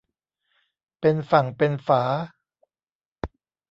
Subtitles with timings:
[0.99, 2.01] เป็นฝั่งเป็นฝา